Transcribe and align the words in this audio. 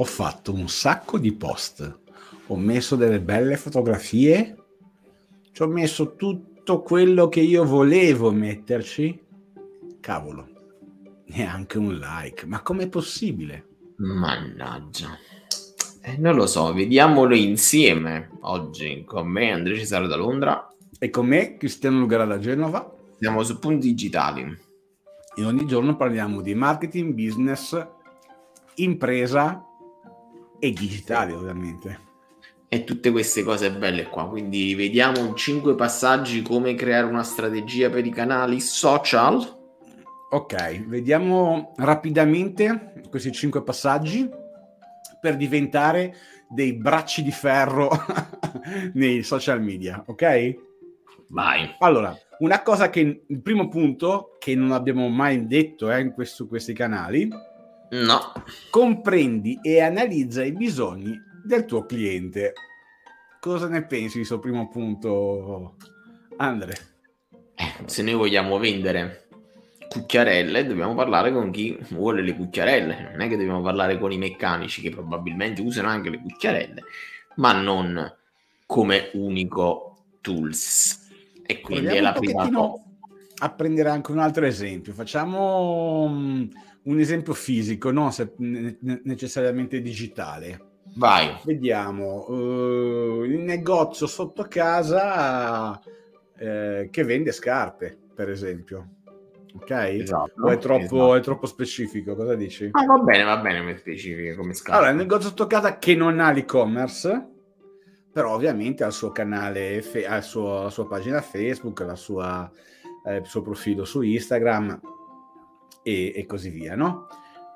ho 0.00 0.04
fatto 0.04 0.52
un 0.52 0.68
sacco 0.68 1.18
di 1.18 1.32
post, 1.32 1.98
ho 2.46 2.56
messo 2.56 2.94
delle 2.94 3.20
belle 3.20 3.56
fotografie, 3.56 4.56
ci 5.50 5.62
ho 5.62 5.66
messo 5.66 6.14
tutto 6.14 6.82
quello 6.82 7.28
che 7.28 7.40
io 7.40 7.64
volevo 7.64 8.30
metterci. 8.30 9.20
Cavolo, 9.98 10.48
neanche 11.26 11.78
un 11.78 11.98
like, 11.98 12.46
ma 12.46 12.62
com'è 12.62 12.88
possibile? 12.88 13.66
Mannaggia. 13.96 15.18
Eh, 16.00 16.16
non 16.16 16.36
lo 16.36 16.46
so, 16.46 16.72
vediamolo 16.72 17.34
insieme 17.34 18.30
oggi 18.42 19.02
con 19.04 19.26
me 19.26 19.50
Andrea 19.50 19.76
Cesare 19.76 20.06
da 20.06 20.14
Londra 20.14 20.68
e 20.96 21.10
con 21.10 21.26
me 21.26 21.56
Cristiano 21.56 21.98
Lugara 21.98 22.24
da 22.24 22.38
Genova. 22.38 22.88
Siamo 23.18 23.42
su 23.42 23.58
Punti 23.58 23.88
Digitali. 23.88 24.56
E 25.34 25.44
ogni 25.44 25.66
giorno 25.66 25.96
parliamo 25.96 26.40
di 26.40 26.54
marketing, 26.54 27.14
business, 27.14 27.84
impresa 28.76 29.67
e 30.58 30.72
digitale 30.72 31.32
ovviamente. 31.32 32.06
E 32.68 32.84
tutte 32.84 33.10
queste 33.10 33.42
cose 33.42 33.72
belle 33.72 34.04
qua. 34.04 34.28
Quindi 34.28 34.74
vediamo 34.74 35.18
in 35.20 35.34
cinque 35.36 35.74
passaggi 35.74 36.42
come 36.42 36.74
creare 36.74 37.06
una 37.06 37.22
strategia 37.22 37.88
per 37.88 38.04
i 38.04 38.10
canali 38.10 38.60
social. 38.60 39.56
Ok, 40.30 40.86
vediamo 40.86 41.72
rapidamente 41.76 42.92
questi 43.08 43.32
cinque 43.32 43.62
passaggi 43.62 44.28
per 45.20 45.36
diventare 45.36 46.14
dei 46.50 46.74
bracci 46.74 47.22
di 47.22 47.30
ferro 47.30 47.88
nei 48.94 49.22
social 49.22 49.62
media, 49.62 50.02
ok? 50.06 50.56
Vai. 51.28 51.74
Allora, 51.78 52.16
una 52.40 52.62
cosa 52.62 52.90
che 52.90 53.24
il 53.26 53.40
primo 53.42 53.68
punto 53.68 54.36
che 54.38 54.54
non 54.54 54.72
abbiamo 54.72 55.08
mai 55.08 55.46
detto 55.46 55.90
eh, 55.90 56.00
in 56.00 56.12
questo, 56.12 56.46
questi 56.46 56.72
canali 56.72 57.28
No. 57.90 58.32
Comprendi 58.70 59.58
e 59.62 59.80
analizza 59.80 60.44
i 60.44 60.52
bisogni 60.52 61.18
del 61.44 61.64
tuo 61.64 61.86
cliente. 61.86 62.52
Cosa 63.40 63.68
ne 63.68 63.84
pensi 63.86 64.18
di 64.18 64.26
questo 64.26 64.38
primo 64.38 64.68
punto, 64.68 65.76
Andre? 66.36 66.74
Se 67.86 68.02
noi 68.02 68.14
vogliamo 68.14 68.58
vendere 68.58 69.28
cucchiarelle, 69.88 70.66
dobbiamo 70.66 70.94
parlare 70.94 71.32
con 71.32 71.50
chi 71.50 71.78
vuole 71.90 72.22
le 72.22 72.34
cucchiarelle. 72.34 73.10
Non 73.12 73.20
è 73.20 73.28
che 73.28 73.36
dobbiamo 73.36 73.62
parlare 73.62 73.98
con 73.98 74.12
i 74.12 74.18
meccanici 74.18 74.82
che 74.82 74.90
probabilmente 74.90 75.62
usano 75.62 75.88
anche 75.88 76.10
le 76.10 76.20
cucchiarelle, 76.20 76.82
ma 77.36 77.52
non 77.52 78.14
come 78.66 79.10
unico 79.14 80.04
tools. 80.20 81.06
E 81.46 81.60
quindi 81.60 81.86
Proviamo 81.86 82.08
è 82.08 82.12
la 82.12 82.18
prima 82.18 82.50
cosa. 82.50 82.82
A 83.40 83.50
prendere 83.50 83.88
anche 83.88 84.10
un 84.10 84.18
altro 84.18 84.44
esempio. 84.44 84.92
Facciamo 84.92 86.08
mm, 86.08 86.44
un 86.88 86.98
esempio 86.98 87.34
fisico, 87.34 87.90
non 87.90 88.12
se, 88.12 88.32
necessariamente 88.38 89.80
digitale. 89.80 90.66
Vai. 90.94 91.36
Vediamo, 91.44 92.26
uh, 92.28 93.24
il 93.24 93.38
negozio 93.40 94.06
sotto 94.06 94.46
casa 94.48 95.70
uh, 95.70 96.90
che 96.90 97.04
vende 97.04 97.32
scarpe, 97.32 97.96
per 98.14 98.30
esempio. 98.30 98.88
Ok? 99.54 99.70
Esatto, 99.70 100.42
o 100.42 100.48
è 100.48 100.58
troppo, 100.58 100.84
esatto. 100.84 101.14
è 101.14 101.20
troppo 101.20 101.46
specifico? 101.46 102.14
Cosa 102.14 102.34
dici? 102.34 102.70
Ah, 102.72 102.86
va 102.86 102.98
bene, 102.98 103.24
va 103.24 103.36
bene 103.38 103.58
come 103.58 103.76
specifico, 103.76 104.36
come 104.36 104.54
scarpe. 104.54 104.76
Allora, 104.76 104.90
il 104.90 104.96
negozio 104.96 105.28
sotto 105.28 105.46
casa 105.46 105.78
che 105.78 105.94
non 105.94 106.20
ha 106.20 106.30
l'e-commerce, 106.30 107.28
però 108.10 108.32
ovviamente 108.34 108.82
ha 108.82 108.86
il 108.86 108.92
suo 108.92 109.10
canale, 109.10 109.84
ha 110.06 110.16
il 110.16 110.22
suo, 110.22 110.62
la 110.62 110.70
sua 110.70 110.86
pagina 110.86 111.20
Facebook, 111.20 111.80
la 111.80 111.96
sua, 111.96 112.50
eh, 113.06 113.16
il 113.16 113.26
suo 113.26 113.42
profilo 113.42 113.84
su 113.84 114.00
Instagram 114.00 114.96
e, 115.82 116.12
e 116.14 116.26
così 116.26 116.50
via, 116.50 116.74
no? 116.74 117.06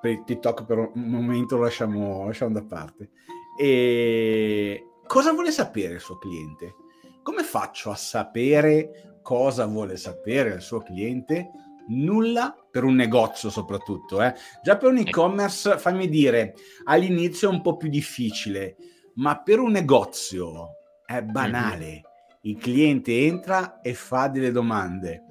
Per 0.00 0.22
TikTok 0.24 0.64
per 0.64 0.78
un 0.78 1.08
momento 1.08 1.56
lo 1.56 1.62
lasciamo, 1.62 2.26
lasciamo 2.26 2.52
da 2.52 2.64
parte. 2.64 3.10
E 3.58 4.86
cosa 5.06 5.32
vuole 5.32 5.50
sapere 5.50 5.94
il 5.94 6.00
suo 6.00 6.18
cliente? 6.18 6.74
Come 7.22 7.42
faccio 7.44 7.90
a 7.90 7.94
sapere 7.94 9.18
cosa 9.22 9.66
vuole 9.66 9.96
sapere 9.96 10.54
il 10.54 10.60
suo 10.60 10.80
cliente? 10.80 11.50
Nulla 11.88 12.54
per 12.70 12.84
un 12.84 12.94
negozio 12.94 13.50
soprattutto. 13.50 14.22
Eh? 14.22 14.34
Già 14.62 14.76
per 14.76 14.90
un 14.90 14.98
e-commerce, 14.98 15.78
fammi 15.78 16.08
dire, 16.08 16.54
all'inizio 16.84 17.48
è 17.48 17.52
un 17.52 17.60
po' 17.60 17.76
più 17.76 17.88
difficile, 17.88 18.76
ma 19.14 19.40
per 19.40 19.60
un 19.60 19.70
negozio 19.72 20.76
è 21.04 21.22
banale. 21.22 21.86
Mm-hmm. 21.86 22.10
Il 22.42 22.56
cliente 22.56 23.24
entra 23.24 23.80
e 23.80 23.94
fa 23.94 24.28
delle 24.28 24.50
domande. 24.50 25.22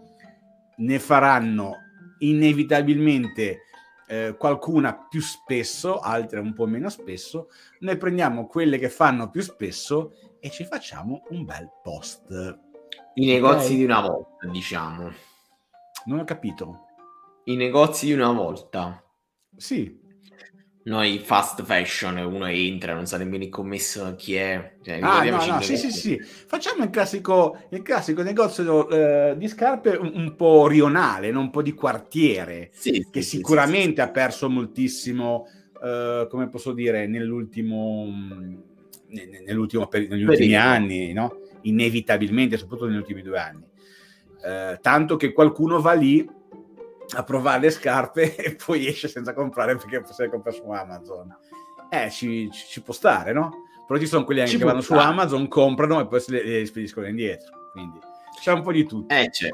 Ne 0.77 0.99
faranno 0.99 1.75
inevitabilmente 2.21 3.65
eh, 4.07 4.35
qualcuna 4.37 4.93
più 5.07 5.21
spesso, 5.21 5.99
altre 5.99 6.39
un 6.39 6.53
po' 6.53 6.65
meno 6.65 6.89
spesso, 6.89 7.49
noi 7.79 7.97
prendiamo 7.97 8.47
quelle 8.47 8.77
che 8.77 8.89
fanno 8.89 9.29
più 9.29 9.41
spesso 9.41 10.13
e 10.39 10.49
ci 10.49 10.65
facciamo 10.65 11.23
un 11.29 11.45
bel 11.45 11.69
post. 11.81 12.59
I 13.13 13.25
negozi 13.25 13.65
okay. 13.65 13.77
di 13.77 13.83
una 13.83 14.01
volta, 14.01 14.47
diciamo. 14.47 15.11
Non 16.05 16.19
ho 16.19 16.23
capito. 16.23 16.85
I 17.45 17.55
negozi 17.55 18.07
di 18.07 18.13
una 18.13 18.31
volta. 18.31 19.03
Sì, 19.55 20.00
noi 20.83 21.19
fast 21.19 21.63
fashion, 21.63 22.17
uno 22.17 22.47
entra, 22.47 22.93
non 22.93 23.05
sa 23.05 23.17
nemmeno 23.17 23.43
il 23.43 23.49
commesso 23.49 24.15
chi 24.17 24.35
è. 24.35 24.77
Cioè, 24.81 24.99
ah, 25.01 25.23
no, 25.23 25.45
no, 25.45 25.61
sì, 25.61 25.77
sì, 25.77 25.91
sì. 25.91 26.19
Facciamo 26.19 26.83
il 26.83 26.89
classico, 26.89 27.57
il 27.69 27.83
classico 27.83 28.23
negozio 28.23 28.89
eh, 28.89 29.35
di 29.37 29.47
scarpe 29.47 29.91
un, 29.91 30.11
un, 30.15 30.35
po' 30.35 30.67
rionale, 30.67 31.29
non 31.29 31.43
un 31.43 31.49
po' 31.51 31.61
di 31.61 31.73
quartiere, 31.73 32.69
sì, 32.73 33.05
che 33.11 33.21
sì, 33.21 33.37
sicuramente 33.37 34.01
sì, 34.01 34.07
ha 34.07 34.09
perso 34.09 34.49
moltissimo, 34.49 35.47
eh, 35.83 36.27
come 36.29 36.49
posso 36.49 36.71
dire, 36.73 37.05
nell'ultimo, 37.05 38.07
nell'ultimo 39.45 39.87
peri- 39.87 40.07
negli 40.07 40.23
ultimi 40.23 40.55
anni, 40.55 41.13
no? 41.13 41.37
inevitabilmente, 41.61 42.57
soprattutto 42.57 42.89
negli 42.89 42.97
ultimi 42.97 43.21
due 43.21 43.37
anni. 43.37 43.63
Eh, 44.43 44.79
tanto 44.81 45.15
che 45.17 45.31
qualcuno 45.31 45.79
va 45.79 45.93
lì 45.93 46.27
a 47.15 47.23
provare 47.23 47.61
le 47.61 47.69
scarpe 47.69 48.35
e 48.37 48.55
poi 48.55 48.87
esce 48.87 49.07
senza 49.07 49.33
comprare 49.33 49.75
perché 49.75 50.03
se 50.11 50.23
le 50.23 50.29
compra 50.29 50.51
su 50.51 50.69
Amazon. 50.69 51.35
Eh, 51.89 52.09
ci, 52.09 52.49
ci, 52.51 52.65
ci, 52.67 52.81
può 52.81 52.93
stare, 52.93 53.33
no? 53.33 53.65
Però 53.85 53.99
ci 53.99 54.07
sono 54.07 54.23
quelli 54.23 54.43
che 54.45 54.57
vanno 54.57 54.81
su 54.81 54.93
Amazon, 54.93 55.47
comprano 55.47 55.99
e 55.99 56.07
poi 56.07 56.23
le, 56.27 56.43
le 56.43 56.65
spediscono 56.65 57.07
indietro. 57.07 57.69
Quindi 57.73 57.99
c'è 58.39 58.53
un 58.53 58.61
po' 58.61 58.71
di 58.71 58.85
tutto. 58.85 59.13
Eh, 59.13 59.29
c'è. 59.29 59.49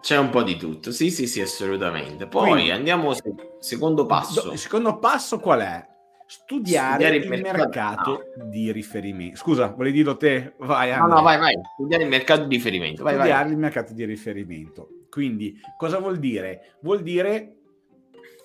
C'è 0.00 0.16
un 0.16 0.30
po' 0.30 0.42
di 0.42 0.56
tutto, 0.56 0.92
sì, 0.92 1.10
sì, 1.10 1.26
sì, 1.26 1.40
assolutamente. 1.40 2.26
Poi 2.28 2.50
Quindi, 2.50 2.70
andiamo 2.70 3.10
al 3.10 3.16
secondo 3.58 4.06
passo. 4.06 4.52
Il 4.52 4.58
secondo 4.58 4.98
passo 4.98 5.40
qual 5.40 5.60
è? 5.60 5.86
Studiare, 6.24 6.90
Studiare 6.90 7.16
il, 7.16 7.22
il, 7.22 7.28
mercato, 7.28 7.56
mercato 7.56 8.24
no. 8.36 8.44
di 8.44 8.70
riferimento. 8.70 9.36
Scusa, 9.38 9.68
volevi 9.68 9.96
dirlo 9.96 10.16
te? 10.16 10.54
Vai, 10.58 10.90
Andrea. 10.92 11.06
No, 11.06 11.14
no, 11.14 11.22
vai, 11.22 11.38
vai. 11.38 11.54
Studiare 11.74 12.02
il 12.04 12.08
mercato 12.08 12.44
di 12.44 12.56
riferimento. 12.56 13.02
Vai, 13.02 13.14
Studiare 13.14 13.44
vai. 13.44 13.52
il 13.52 13.58
mercato 13.58 13.92
di 13.92 14.04
riferimento. 14.04 14.88
Quindi, 15.10 15.58
cosa 15.76 15.98
vuol 15.98 16.18
dire? 16.18 16.76
Vuol 16.80 17.02
dire 17.02 17.56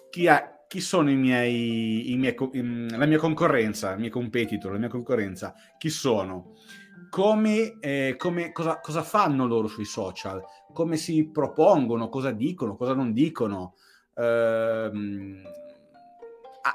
chi, 0.10 0.28
ha, 0.28 0.66
chi 0.68 0.80
sono 0.80 1.10
i 1.10 1.16
miei, 1.16 2.12
i 2.12 2.18
miei, 2.18 2.36
la 2.90 3.06
mia 3.06 3.18
concorrenza, 3.18 3.94
i 3.94 3.98
miei 3.98 4.10
competitor, 4.10 4.72
la 4.72 4.78
mia 4.78 4.90
concorrenza, 4.90 5.54
chi 5.78 5.90
sono? 5.90 6.56
Come, 7.10 7.78
eh, 7.80 8.16
come 8.18 8.52
cosa, 8.52 8.80
cosa, 8.80 9.04
fanno 9.04 9.46
loro 9.46 9.68
sui 9.68 9.86
social? 9.86 10.42
Come 10.74 10.98
si 10.98 11.30
propongono? 11.30 12.10
Cosa 12.10 12.32
dicono? 12.32 12.76
Cosa 12.76 12.94
non 12.94 13.14
dicono? 13.14 13.76
Ehm, 14.16 15.42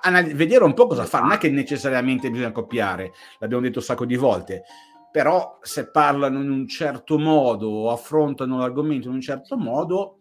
anal- 0.03 0.33
vedere 0.33 0.65
un 0.65 0.75
po' 0.75 0.87
cosa 0.87 1.05
fanno, 1.05 1.25
non 1.27 1.35
è 1.35 1.39
che 1.39 1.51
necessariamente 1.51 2.31
bisogna 2.31 2.53
copiare, 2.53 3.13
l'abbiamo 3.39 3.63
detto 3.63 3.79
un 3.79 3.85
sacco 3.85 4.05
di 4.05 4.17
volte, 4.17 4.65
però 5.11 5.59
se 5.63 5.91
parlano 5.91 6.43
in 6.43 6.51
un 6.51 6.67
certo 6.69 7.19
modo 7.19 7.69
o 7.69 7.91
affrontano 7.91 8.59
l'argomento 8.59 9.09
in 9.09 9.15
un 9.15 9.21
certo 9.21 9.57
modo, 9.57 10.19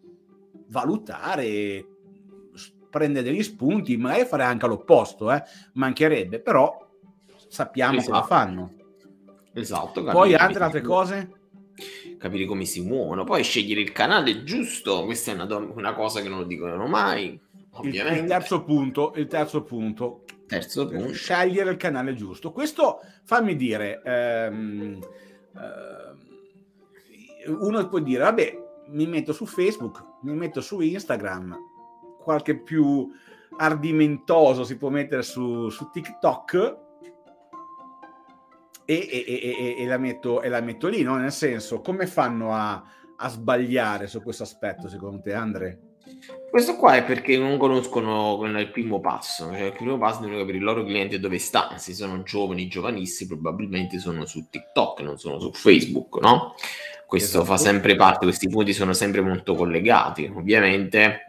valutare, 0.68 1.86
prendere 2.90 3.30
degli 3.30 3.42
spunti, 3.42 3.96
magari 3.96 4.24
fare 4.24 4.44
anche 4.44 4.66
l'opposto, 4.66 5.30
eh? 5.32 5.42
mancherebbe, 5.74 6.40
però 6.40 6.86
sappiamo 7.48 7.98
esatto. 7.98 8.12
cosa 8.12 8.24
fanno. 8.24 8.72
Esatto. 9.52 10.04
Poi 10.04 10.34
altre, 10.34 10.64
altre 10.64 10.80
cose? 10.80 11.32
Capire 12.18 12.46
come 12.46 12.64
si 12.64 12.82
muovono, 12.82 13.24
poi 13.24 13.42
scegliere 13.42 13.80
il 13.80 13.92
canale 13.92 14.42
giusto, 14.42 15.04
questa 15.04 15.32
è 15.32 15.34
una, 15.34 15.56
una 15.56 15.94
cosa 15.94 16.20
che 16.20 16.28
non 16.28 16.40
lo 16.40 16.44
dicono 16.44 16.86
mai. 16.86 17.38
Ovviamente. 17.72 18.18
Il, 18.18 18.24
il 18.24 18.28
terzo 18.28 18.64
punto, 18.64 19.12
il 19.14 19.26
terzo 19.26 19.62
punto, 19.62 20.24
Terzo 20.48 20.88
punto. 20.88 21.12
Scegliere 21.12 21.70
il 21.70 21.76
canale 21.76 22.14
giusto. 22.14 22.52
Questo, 22.52 23.00
fammi 23.24 23.54
dire, 23.54 24.00
ehm, 24.02 24.98
eh, 25.54 27.50
uno 27.50 27.88
può 27.88 27.98
dire, 27.98 28.22
vabbè, 28.22 28.58
mi 28.88 29.06
metto 29.06 29.34
su 29.34 29.44
Facebook, 29.44 30.02
mi 30.22 30.32
metto 30.32 30.62
su 30.62 30.80
Instagram, 30.80 31.56
qualche 32.22 32.58
più 32.62 33.10
ardimentoso 33.58 34.64
si 34.64 34.76
può 34.76 34.88
mettere 34.88 35.22
su, 35.22 35.68
su 35.68 35.90
TikTok 35.90 36.76
e, 38.84 38.94
e, 38.94 39.24
e, 39.26 39.76
e, 39.78 39.86
la 39.86 39.98
metto, 39.98 40.40
e 40.40 40.48
la 40.48 40.60
metto 40.60 40.88
lì, 40.88 41.02
no? 41.02 41.16
Nel 41.16 41.32
senso, 41.32 41.82
come 41.82 42.06
fanno 42.06 42.54
a, 42.54 42.82
a 43.16 43.28
sbagliare 43.28 44.06
su 44.06 44.22
questo 44.22 44.44
aspetto, 44.44 44.88
secondo 44.88 45.20
te, 45.20 45.34
Andre? 45.34 45.87
Questo 46.50 46.76
qua 46.76 46.96
è 46.96 47.04
perché 47.04 47.36
non 47.36 47.58
conoscono 47.58 48.42
il 48.44 48.70
primo 48.70 49.00
passo, 49.00 49.50
cioè 49.50 49.66
il 49.66 49.72
primo 49.72 49.98
passo 49.98 50.20
devono 50.20 50.38
capire 50.38 50.56
il 50.56 50.64
loro 50.64 50.82
cliente 50.82 51.20
dove 51.20 51.38
sta, 51.38 51.76
se 51.76 51.92
sono 51.92 52.22
giovani, 52.22 52.68
giovanissimi, 52.68 53.28
probabilmente 53.28 53.98
sono 53.98 54.24
su 54.24 54.48
TikTok, 54.48 55.00
non 55.00 55.18
sono 55.18 55.38
su 55.38 55.52
Facebook, 55.52 56.18
no? 56.20 56.54
Questo 57.06 57.40
esatto. 57.40 57.52
fa 57.52 57.56
sempre 57.58 57.96
parte, 57.96 58.24
questi 58.24 58.48
punti 58.48 58.72
sono 58.72 58.92
sempre 58.92 59.20
molto 59.20 59.54
collegati. 59.54 60.30
Ovviamente 60.34 61.26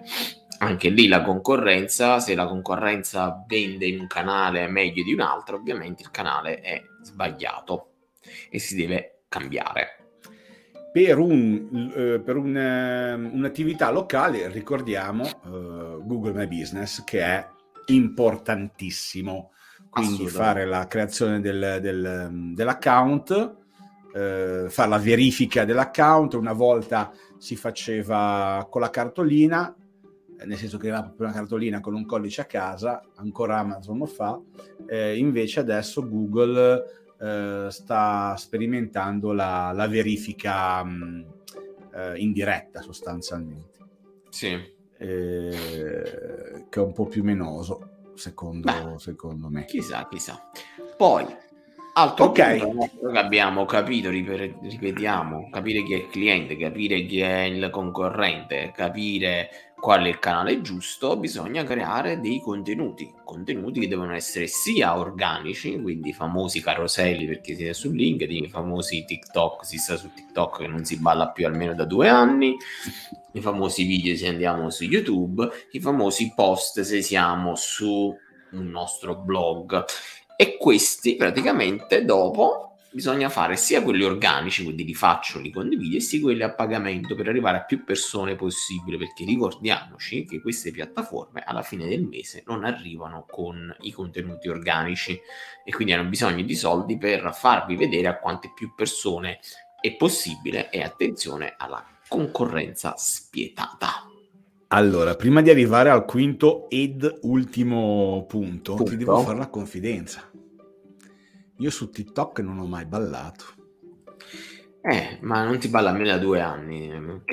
anche 0.60 0.90
lì 0.90 1.08
la 1.08 1.22
concorrenza, 1.22 2.20
se 2.20 2.36
la 2.36 2.48
concorrenza 2.48 3.44
vende 3.48 3.88
in 3.88 4.00
un 4.00 4.08
canale 4.08 4.68
meglio 4.68 5.04
di 5.04 5.14
un 5.14 5.22
altro, 5.22 5.58
ovviamente 5.58 6.04
il 6.04 6.12
canale 6.12 6.60
è 6.62 6.82
sbagliato 7.02 7.92
e 8.50 8.60
si 8.60 8.76
deve 8.76 9.22
cambiare. 9.30 9.99
Per, 10.92 11.18
un, 11.20 11.92
eh, 11.96 12.20
per 12.20 12.36
un, 12.36 12.58
eh, 12.58 13.14
un'attività 13.14 13.92
locale, 13.92 14.50
ricordiamo 14.50 15.24
eh, 15.24 15.30
Google 16.04 16.34
My 16.34 16.48
Business, 16.48 17.04
che 17.04 17.22
è 17.22 17.48
importantissimo. 17.88 19.52
Quindi 19.90 20.28
fare 20.28 20.66
la 20.66 20.86
creazione 20.88 21.42
del, 21.42 21.80
del, 21.82 22.52
dell'account, 22.54 23.56
eh, 24.14 24.66
fare 24.68 24.90
la 24.90 24.98
verifica 24.98 25.66
dell'account. 25.66 26.34
Una 26.34 26.54
volta 26.54 27.12
si 27.38 27.56
faceva 27.56 28.68
con 28.70 28.82
la 28.82 28.90
cartolina, 28.90 29.76
nel 30.46 30.58
senso 30.58 30.78
che 30.78 30.88
era 30.88 31.02
proprio 31.04 31.28
una 31.28 31.36
cartolina 31.36 31.80
con 31.80 31.96
un 31.96 32.06
codice 32.06 32.42
a 32.42 32.46
casa, 32.46 33.02
ancora 33.16 33.58
Amazon 33.60 33.98
lo 33.98 34.06
fa, 34.06 34.40
invece 35.16 35.60
adesso 35.60 36.08
Google 36.08 36.84
eh, 37.22 37.68
sta 37.70 38.36
sperimentando 38.38 39.34
la, 39.34 39.72
la 39.74 39.88
verifica 39.88 40.84
mh, 40.84 40.90
mm, 40.90 41.22
eh, 41.94 42.18
in 42.18 42.32
diretta 42.32 42.82
sostanzialmente. 42.82 43.78
Sì. 44.30 44.78
Eh, 44.98 46.66
che 46.70 46.80
è 46.80 46.84
un 46.84 46.94
po' 46.94 47.06
più 47.06 47.24
menoso, 47.24 48.12
secondo, 48.16 48.98
secondo 48.98 49.50
me. 49.50 49.66
Chissà, 49.66 50.08
chissà. 50.10 50.50
Poi, 50.98 51.26
Altro 51.94 52.26
ok, 52.26 52.58
punto, 52.60 53.10
abbiamo 53.18 53.66
capito, 53.66 54.10
ripetiamo, 54.10 55.50
capire 55.50 55.84
chi 55.84 55.94
è 55.94 55.98
il 55.98 56.08
cliente, 56.08 56.56
capire 56.56 57.04
chi 57.06 57.20
è 57.20 57.42
il 57.42 57.70
concorrente, 57.72 58.72
capire 58.74 59.50
qual 59.80 60.04
è 60.04 60.08
il 60.10 60.20
canale 60.20 60.62
giusto, 60.62 61.18
bisogna 61.18 61.64
creare 61.64 62.20
dei 62.20 62.42
contenuti, 62.42 63.12
contenuti 63.24 63.80
che 63.80 63.88
devono 63.88 64.14
essere 64.14 64.48
sia 64.48 64.98
organici, 64.98 65.80
quindi 65.82 66.10
i 66.10 66.14
famosi 66.14 66.62
caroselli 66.62 67.26
perché 67.26 67.56
siete 67.56 67.74
su 67.74 67.92
LinkedIn, 67.92 68.44
i 68.44 68.50
famosi 68.50 69.06
TikTok, 69.06 69.66
si 69.66 69.78
sta 69.78 69.96
su 69.96 70.12
TikTok 70.14 70.60
che 70.60 70.68
non 70.68 70.84
si 70.84 70.98
balla 70.98 71.30
più 71.30 71.46
almeno 71.46 71.74
da 71.74 71.86
due 71.86 72.10
anni, 72.10 72.56
i 73.34 73.42
famosi 73.42 73.86
video 73.86 74.16
se 74.16 74.28
andiamo 74.28 74.70
su 74.70 74.84
YouTube, 74.84 75.50
i 75.72 75.80
famosi 75.80 76.34
post 76.36 76.82
se 76.82 77.02
siamo 77.02 77.56
su 77.56 78.16
un 78.52 78.66
nostro 78.68 79.16
blog. 79.16 79.86
E 80.36 80.58
questi 80.58 81.16
praticamente 81.16 82.06
dopo 82.06 82.69
bisogna 82.92 83.30
fare 83.30 83.56
sia 83.56 83.82
quelli 83.82 84.04
organici, 84.04 84.64
quindi 84.64 84.84
li 84.84 84.94
faccio, 84.94 85.40
li 85.40 85.52
condivido, 85.52 86.00
sia 86.00 86.20
quelli 86.20 86.44
a 86.44 86.54
pagamento 86.54 87.16
per 87.16 87.28
arrivare 87.28 87.58
a 87.58 87.64
più 87.64 87.84
persone 87.84 88.36
possibile, 88.36 88.98
perché 88.98 89.26
ricordiamoci 89.26 90.26
che 90.26 90.42
queste 90.42 90.72
piattaforme 90.72 91.44
alla 91.46 91.62
fine 91.62 91.88
del 91.88 92.04
mese 92.04 92.44
non 92.48 92.64
arrivano 92.64 93.26
con 93.30 93.76
i 93.82 93.92
contenuti 93.92 94.48
organici 94.50 95.20
e 95.64 95.72
quindi 95.72 95.94
hanno 95.94 96.10
bisogno 96.10 96.44
di 96.44 96.56
soldi 96.56 96.98
per 96.98 97.34
farvi 97.34 97.76
vedere 97.76 98.08
a 98.08 98.18
quante 98.18 98.52
più 98.56 98.74
persone 98.76 99.40
è 99.80 99.96
possibile 99.96 100.70
e 100.70 100.82
attenzione 100.82 101.56
alla 101.58 101.86
concorrenza 102.08 102.96
spietata. 102.98 104.06
Allora, 104.72 105.16
prima 105.16 105.42
di 105.42 105.50
arrivare 105.50 105.90
al 105.90 106.06
quinto 106.06 106.70
ed 106.70 107.20
ultimo 107.22 108.26
punto, 108.28 108.76
punto. 108.76 108.92
ti 108.92 108.98
devo 108.98 109.20
fare 109.22 109.36
una 109.36 109.50
confidenza. 109.50 110.30
Io 111.60 111.70
su 111.70 111.90
TikTok 111.90 112.40
non 112.40 112.58
ho 112.60 112.66
mai 112.66 112.86
ballato. 112.86 113.46
Eh, 114.82 115.18
ma 115.22 115.44
non 115.44 115.60
ti 115.60 115.68
balla 115.68 115.90
almeno 115.90 116.12
da 116.12 116.18
due 116.18 116.40
anni. 116.40 116.90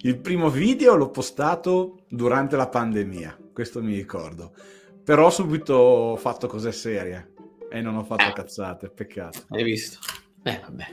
Il 0.00 0.18
primo 0.18 0.48
video 0.48 0.96
l'ho 0.96 1.10
postato 1.10 2.04
durante 2.08 2.56
la 2.56 2.68
pandemia, 2.68 3.38
questo 3.52 3.82
mi 3.82 3.94
ricordo. 3.94 4.54
Però 5.02 5.28
subito 5.30 5.74
ho 5.74 6.16
fatto 6.16 6.46
cose 6.46 6.72
serie 6.72 7.34
e 7.70 7.82
non 7.82 7.96
ho 7.96 8.04
fatto 8.04 8.24
eh. 8.24 8.32
cazzate, 8.32 8.88
peccato. 8.88 9.40
Hai 9.48 9.62
visto? 9.62 9.98
Eh, 10.42 10.60
vabbè. 10.62 10.84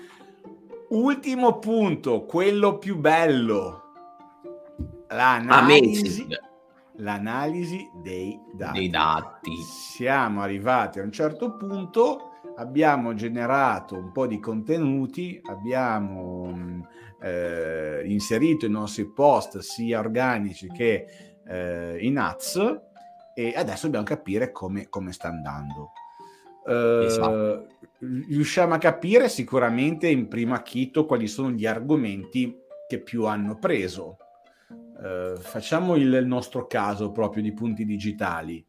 Ultimo 0.89 1.59
punto, 1.59 2.25
quello 2.25 2.77
più 2.77 2.97
bello. 2.97 3.83
L'analisi. 5.07 6.23
Amazing 6.23 6.49
l'analisi 6.97 7.89
dei 8.01 8.39
dati. 8.53 8.79
dei 8.79 8.89
dati. 8.89 9.55
Siamo 9.63 10.41
arrivati 10.41 10.99
a 10.99 11.03
un 11.03 11.11
certo 11.11 11.55
punto, 11.55 12.31
abbiamo 12.55 13.13
generato 13.13 13.95
un 13.95 14.11
po' 14.11 14.27
di 14.27 14.39
contenuti, 14.39 15.39
abbiamo 15.43 16.85
eh, 17.21 18.03
inserito 18.05 18.65
i 18.65 18.69
nostri 18.69 19.05
post 19.05 19.59
sia 19.59 19.99
organici 19.99 20.67
che 20.67 21.05
eh, 21.47 21.97
in 21.99 22.17
ads 22.17 22.79
e 23.33 23.53
adesso 23.55 23.85
dobbiamo 23.85 24.05
capire 24.05 24.51
come, 24.51 24.89
come 24.89 25.11
sta 25.11 25.29
andando. 25.29 25.91
Eh, 26.67 27.05
esatto. 27.05 27.67
Riusciamo 27.99 28.73
a 28.73 28.77
capire 28.79 29.29
sicuramente 29.29 30.07
in 30.07 30.27
primo 30.27 30.55
acchito 30.55 31.05
quali 31.05 31.27
sono 31.27 31.51
gli 31.51 31.65
argomenti 31.65 32.57
che 32.87 32.99
più 32.99 33.25
hanno 33.25 33.57
preso 33.57 34.17
Uh, 35.01 35.35
facciamo 35.35 35.95
il 35.95 36.27
nostro 36.27 36.67
caso 36.67 37.11
proprio 37.11 37.41
di 37.41 37.53
punti 37.53 37.85
digitali. 37.85 38.63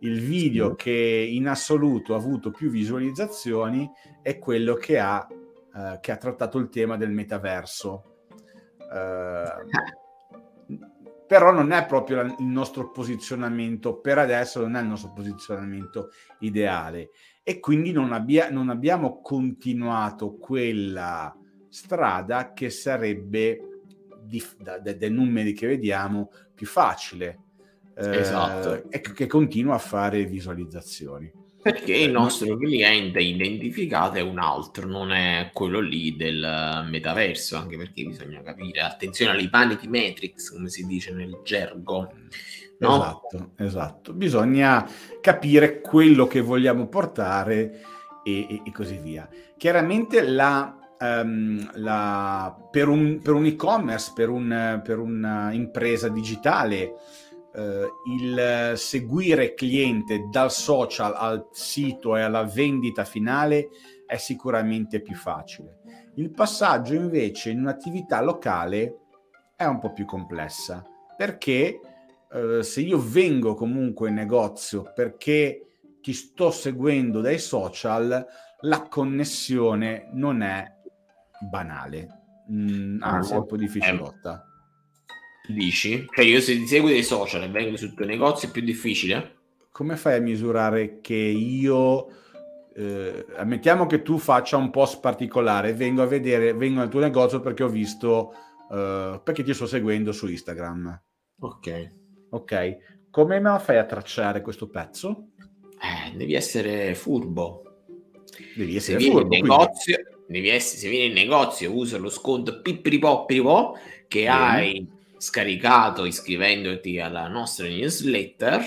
Il 0.00 0.20
video 0.20 0.74
che 0.74 0.90
in 0.90 1.46
assoluto 1.46 2.14
ha 2.14 2.16
avuto 2.16 2.50
più 2.50 2.70
visualizzazioni 2.70 3.88
è 4.20 4.36
quello 4.38 4.74
che 4.74 4.98
ha, 4.98 5.24
uh, 5.30 6.00
che 6.00 6.10
ha 6.10 6.16
trattato 6.16 6.58
il 6.58 6.70
tema 6.70 6.96
del 6.96 7.12
metaverso. 7.12 8.16
Uh, 8.78 9.44
però 11.26 11.52
non 11.52 11.70
è 11.70 11.86
proprio 11.86 12.22
il 12.22 12.34
nostro 12.44 12.90
posizionamento, 12.90 14.00
per 14.00 14.18
adesso 14.18 14.60
non 14.60 14.74
è 14.74 14.80
il 14.80 14.88
nostro 14.88 15.12
posizionamento 15.12 16.10
ideale 16.40 17.10
e 17.44 17.60
quindi 17.60 17.92
non, 17.92 18.12
abbia, 18.12 18.50
non 18.50 18.70
abbiamo 18.70 19.20
continuato 19.20 20.36
quella 20.36 21.32
strada 21.68 22.52
che 22.52 22.70
sarebbe 22.70 23.75
di, 24.26 24.42
da, 24.58 24.78
da, 24.78 24.92
dai 24.92 25.10
numeri 25.10 25.52
che 25.52 25.66
vediamo 25.66 26.30
più 26.54 26.66
facile 26.66 27.38
eh, 27.96 28.18
esatto. 28.18 28.90
e 28.90 29.00
che 29.00 29.26
continua 29.26 29.74
a 29.74 29.78
fare 29.78 30.24
visualizzazioni. 30.24 31.32
Perché 31.62 31.96
il 31.96 32.12
nostro 32.12 32.56
cliente 32.56 33.18
identificato 33.20 34.18
è 34.18 34.20
un 34.20 34.38
altro, 34.38 34.86
non 34.86 35.10
è 35.10 35.50
quello 35.52 35.80
lì 35.80 36.14
del 36.14 36.86
metaverso, 36.88 37.56
anche 37.56 37.76
perché 37.76 38.04
bisogna 38.04 38.40
capire, 38.40 38.82
attenzione 38.82 39.32
alle 39.32 39.48
vanity 39.48 39.88
metrics, 39.88 40.52
come 40.52 40.68
si 40.68 40.86
dice 40.86 41.12
nel 41.12 41.40
gergo. 41.42 42.12
No? 42.78 42.94
Esatto, 42.94 43.50
esatto. 43.56 44.12
Bisogna 44.12 44.88
capire 45.20 45.80
quello 45.80 46.28
che 46.28 46.40
vogliamo 46.40 46.86
portare 46.86 47.80
e, 48.22 48.46
e, 48.48 48.62
e 48.64 48.70
così 48.70 48.98
via. 48.98 49.28
Chiaramente 49.56 50.22
la 50.22 50.85
um, 51.00 51.70
la, 51.74 52.56
per, 52.70 52.88
un, 52.88 53.20
per, 53.22 53.34
un, 53.34 53.46
e-commerce, 53.46 54.12
per, 54.14 54.28
un, 54.28 54.80
per 54.82 54.98
un'impresa 54.98 56.08
digitale, 56.08 56.92
uh, 57.54 58.12
il 58.20 58.72
seguire 58.76 59.54
cliente 59.54 60.28
dal 60.30 60.50
social 60.50 61.14
al 61.14 61.48
sito 61.52 62.16
e 62.16 62.22
alla 62.22 62.44
vendita 62.44 63.04
finale 63.04 63.68
è 64.06 64.16
sicuramente 64.16 65.00
più 65.00 65.14
facile. 65.14 65.80
Il 66.14 66.30
passaggio 66.30 66.94
invece 66.94 67.50
in 67.50 67.60
un'attività 67.60 68.22
locale 68.22 69.00
è 69.54 69.64
un 69.64 69.78
po' 69.78 69.92
più 69.92 70.04
complessa 70.04 70.84
perché 71.16 71.80
uh, 72.30 72.60
se 72.60 72.80
io 72.80 72.98
vengo 72.98 73.54
comunque 73.54 74.08
in 74.08 74.14
negozio 74.14 74.92
perché 74.94 75.60
ti 76.00 76.12
sto 76.12 76.52
seguendo 76.52 77.20
dai 77.20 77.38
social, 77.38 78.24
la 78.60 78.82
connessione 78.88 80.08
non 80.12 80.40
è 80.40 80.75
banale, 81.40 82.08
mm, 82.50 83.02
anzi 83.02 83.32
è 83.32 83.36
un 83.36 83.46
po' 83.46 83.56
difficilotta. 83.56 84.44
Eh, 85.48 85.52
dici? 85.52 86.04
Cioè 86.14 86.24
io 86.24 86.40
se 86.40 86.54
ti 86.54 86.66
seguo 86.66 86.88
dei 86.88 87.02
social 87.02 87.42
e 87.42 87.48
vengo 87.48 87.76
sul 87.76 87.94
tuo 87.94 88.04
negozio 88.04 88.48
è 88.48 88.50
più 88.50 88.62
difficile? 88.62 89.34
Come 89.70 89.96
fai 89.96 90.16
a 90.16 90.20
misurare 90.20 91.00
che 91.00 91.14
io... 91.14 92.08
Eh, 92.74 93.24
ammettiamo 93.36 93.86
che 93.86 94.02
tu 94.02 94.18
faccia 94.18 94.58
un 94.58 94.70
post 94.70 95.00
particolare, 95.00 95.72
vengo 95.72 96.02
a 96.02 96.06
vedere, 96.06 96.52
vengo 96.52 96.82
al 96.82 96.90
tuo 96.90 97.00
negozio 97.00 97.40
perché 97.40 97.62
ho 97.62 97.68
visto, 97.68 98.34
eh, 98.70 99.18
perché 99.24 99.42
ti 99.42 99.54
sto 99.54 99.66
seguendo 99.66 100.12
su 100.12 100.26
Instagram. 100.28 101.02
Ok. 101.40 101.94
Ok. 102.30 102.76
Come 103.10 103.40
me 103.40 103.50
lo 103.50 103.58
fai 103.58 103.78
a 103.78 103.84
tracciare 103.84 104.42
questo 104.42 104.68
pezzo? 104.68 105.28
Eh, 105.80 106.16
devi 106.16 106.34
essere 106.34 106.94
furbo. 106.94 107.62
Devi 108.54 108.76
essere 108.76 109.00
Se 109.00 109.10
furbo. 109.10 109.28
Negozio, 109.28 109.94
quindi 109.94 110.15
devi 110.26 110.48
essere, 110.48 110.80
se 110.80 110.88
vieni 110.88 111.06
in 111.06 111.12
negozio 111.12 111.72
usa 111.72 111.98
lo 111.98 112.10
sconto 112.10 112.60
pippiripoppiripo 112.60 113.78
che 114.08 114.24
Bene. 114.24 114.32
hai 114.32 114.86
scaricato 115.18 116.04
iscrivendoti 116.04 117.00
alla 117.00 117.26
nostra 117.28 117.66
newsletter 117.66 118.60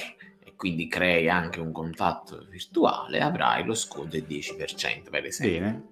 e 0.44 0.54
quindi 0.56 0.88
crei 0.88 1.30
anche 1.30 1.60
un 1.60 1.72
contatto 1.72 2.46
virtuale, 2.50 3.20
avrai 3.20 3.66
lo 3.66 3.76
sconto 3.76 4.18
del 4.18 4.26
10% 4.28 5.10
per 5.10 5.26
esempio. 5.26 5.60
Bene. 5.60 5.88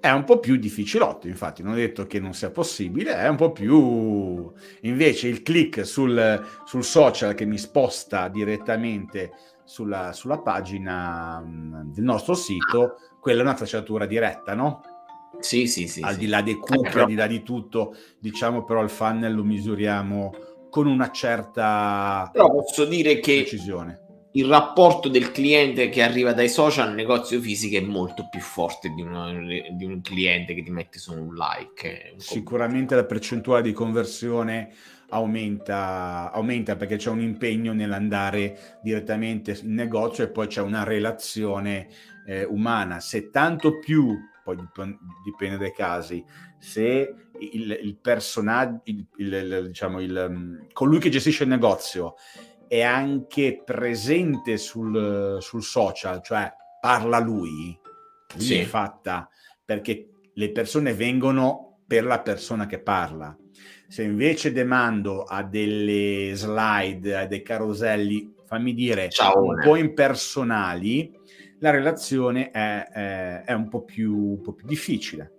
È 0.00 0.10
un 0.10 0.24
po' 0.24 0.40
più 0.40 0.56
difficilotto, 0.56 1.28
infatti, 1.28 1.62
non 1.62 1.74
ho 1.74 1.76
detto 1.76 2.08
che 2.08 2.18
non 2.18 2.34
sia 2.34 2.50
possibile, 2.50 3.14
è 3.14 3.28
un 3.28 3.36
po' 3.36 3.52
più... 3.52 4.52
Invece 4.80 5.28
il 5.28 5.42
click 5.44 5.86
sul, 5.86 6.44
sul 6.64 6.82
social 6.82 7.34
che 7.34 7.44
mi 7.44 7.56
sposta 7.56 8.26
direttamente 8.26 9.30
sulla, 9.62 10.12
sulla 10.12 10.38
pagina 10.38 11.40
mm, 11.40 11.92
del 11.92 12.02
nostro 12.02 12.34
sito, 12.34 12.96
quella 13.20 13.40
è 13.40 13.42
una 13.42 13.54
tracciatura 13.54 14.04
diretta, 14.04 14.54
no? 14.54 14.82
Sì, 15.42 15.66
sì, 15.66 15.86
sì. 15.88 16.00
Al 16.00 16.14
sì. 16.14 16.20
di 16.20 16.26
là 16.28 16.40
dei 16.40 16.56
cookie, 16.56 17.00
al 17.00 17.06
di 17.06 17.14
là 17.14 17.26
di 17.26 17.42
tutto, 17.42 17.94
diciamo 18.18 18.64
però 18.64 18.82
il 18.82 18.90
funnel 18.90 19.34
lo 19.34 19.44
misuriamo 19.44 20.32
con 20.70 20.86
una 20.86 21.10
certa 21.10 22.30
però 22.32 22.50
posso 22.50 22.86
dire 22.86 23.20
che 23.20 23.42
precisione. 23.42 24.28
il 24.32 24.46
rapporto 24.46 25.10
del 25.10 25.30
cliente 25.30 25.90
che 25.90 26.02
arriva 26.02 26.32
dai 26.32 26.48
social 26.48 26.88
al 26.88 26.94
negozio 26.94 27.40
fisico 27.42 27.76
è 27.76 27.86
molto 27.86 28.26
più 28.30 28.40
forte 28.40 28.88
di, 28.88 29.02
una, 29.02 29.30
di 29.30 29.84
un 29.84 30.00
cliente 30.00 30.54
che 30.54 30.62
ti 30.62 30.70
mette 30.70 30.98
su 30.98 31.12
un 31.12 31.34
like. 31.34 32.14
Sicuramente 32.16 32.94
la 32.94 33.04
percentuale 33.04 33.60
di 33.60 33.72
conversione 33.72 34.72
aumenta, 35.10 36.30
aumenta 36.32 36.76
perché 36.76 36.96
c'è 36.96 37.10
un 37.10 37.20
impegno 37.20 37.74
nell'andare 37.74 38.78
direttamente 38.82 39.58
in 39.62 39.74
negozio 39.74 40.24
e 40.24 40.28
poi 40.28 40.46
c'è 40.46 40.62
una 40.62 40.84
relazione 40.84 41.88
eh, 42.26 42.44
umana. 42.44 42.98
Se 42.98 43.28
tanto 43.28 43.78
più, 43.78 44.18
poi 44.42 44.56
dip- 44.56 44.98
dipende 45.24 45.58
dai 45.58 45.72
casi, 45.72 46.24
se 46.58 47.14
il, 47.38 47.78
il 47.82 47.96
personaggio, 47.96 48.80
il, 48.84 49.06
il, 49.16 49.64
diciamo, 49.66 50.00
il, 50.00 50.68
colui 50.72 50.98
che 50.98 51.10
gestisce 51.10 51.44
il 51.44 51.48
negozio 51.48 52.14
è 52.68 52.82
anche 52.82 53.62
presente 53.64 54.56
sul, 54.56 55.38
sul 55.40 55.62
social, 55.62 56.22
cioè 56.22 56.52
parla 56.80 57.18
lui, 57.18 57.78
lì 58.34 58.44
sì. 58.44 58.58
è 58.58 58.64
fatta 58.64 59.28
perché 59.64 60.08
le 60.34 60.50
persone 60.52 60.94
vengono 60.94 61.80
per 61.86 62.04
la 62.04 62.20
persona 62.20 62.66
che 62.66 62.80
parla. 62.80 63.36
Se 63.86 64.02
invece 64.02 64.52
demando 64.52 65.24
a 65.24 65.42
delle 65.42 66.32
slide, 66.34 67.16
a 67.16 67.26
dei 67.26 67.42
caroselli, 67.42 68.32
fammi 68.46 68.72
dire, 68.72 69.10
Ciao, 69.10 69.42
un 69.44 69.60
po' 69.62 69.76
impersonali, 69.76 71.12
la 71.62 71.70
relazione 71.70 72.50
è, 72.50 72.88
è, 72.88 73.42
è 73.44 73.52
un, 73.52 73.68
po 73.68 73.82
più, 73.82 74.14
un, 74.14 74.40
po 74.40 74.52
più, 74.52 74.66
difficile. 74.66 75.32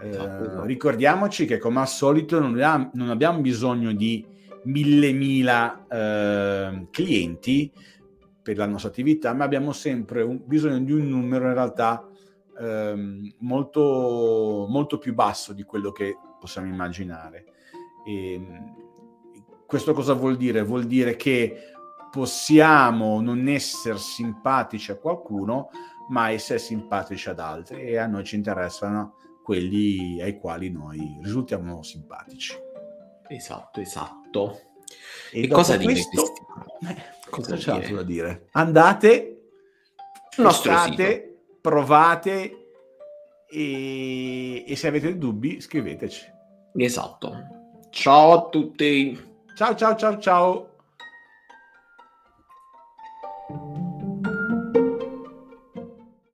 Eh, 0.00 0.66
ricordiamoci 0.66 1.46
che 1.46 1.56
come 1.58 1.80
al 1.80 1.88
solito 1.88 2.38
non 2.38 2.50
abbiamo, 2.50 2.90
non 2.92 3.08
abbiamo 3.08 3.40
bisogno 3.40 3.92
di 3.92 4.24
mille 4.64 5.12
mila 5.12 5.86
eh, 5.88 6.86
clienti 6.90 7.72
per 8.42 8.58
la 8.58 8.66
nostra 8.66 8.90
attività, 8.90 9.32
ma 9.32 9.44
abbiamo 9.44 9.72
sempre 9.72 10.22
un, 10.22 10.38
bisogno 10.44 10.80
di 10.80 10.92
un 10.92 11.08
numero 11.08 11.46
in 11.46 11.54
realtà 11.54 12.06
eh, 12.60 13.34
molto, 13.38 14.66
molto 14.68 14.98
più 14.98 15.14
basso 15.14 15.54
di 15.54 15.62
quello 15.62 15.92
che 15.92 16.14
possiamo 16.38 16.68
immaginare. 16.68 17.46
E 18.06 18.34
ehm, 18.34 18.74
questo 19.66 19.94
cosa 19.94 20.12
vuol 20.12 20.36
dire? 20.36 20.62
Vuol 20.62 20.84
dire 20.84 21.16
che 21.16 21.72
possiamo 22.18 23.20
non 23.20 23.46
essere 23.46 23.96
simpatici 23.96 24.90
a 24.90 24.96
qualcuno, 24.96 25.70
ma 26.08 26.32
essere 26.32 26.58
simpatici 26.58 27.28
ad 27.28 27.38
altri 27.38 27.82
e 27.82 27.96
a 27.96 28.08
noi 28.08 28.24
ci 28.24 28.34
interessano 28.34 29.14
quelli 29.44 30.20
ai 30.20 30.36
quali 30.36 30.68
noi 30.68 31.16
risultiamo 31.22 31.80
simpatici. 31.84 32.56
Esatto, 33.28 33.80
esatto. 33.80 34.60
E, 35.30 35.44
e 35.44 35.48
cosa 35.48 35.78
questo, 35.78 36.10
dire? 36.80 36.92
Eh, 36.92 37.30
cosa 37.30 37.54
c'è 37.54 37.70
altro 37.70 37.94
da 37.94 38.02
dire? 38.02 38.48
Andate, 38.50 39.50
testate, 40.34 41.38
provate 41.60 42.72
e, 43.48 44.64
e 44.66 44.74
se 44.74 44.88
avete 44.88 45.16
dubbi 45.16 45.60
scriveteci. 45.60 46.32
Esatto. 46.74 47.32
Ciao 47.90 48.32
a 48.32 48.48
tutti. 48.48 49.16
Ciao 49.54 49.76
ciao 49.76 49.94
ciao 49.94 50.18
ciao. 50.18 50.77